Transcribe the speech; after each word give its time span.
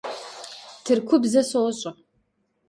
Tırkubze 0.85 1.41
soş'e. 1.51 1.91